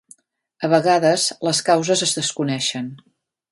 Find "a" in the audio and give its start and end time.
0.67-0.69